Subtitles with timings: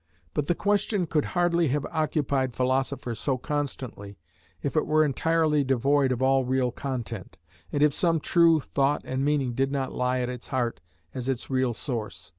[0.33, 4.17] But the question could hardly have occupied philosophers so constantly
[4.63, 7.37] if it were entirely devoid of all real content,
[7.71, 10.79] and if some true thought and meaning did not lie at its heart
[11.13, 12.29] as its real source.